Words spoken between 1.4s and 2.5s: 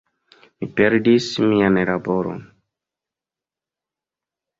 mian laboron.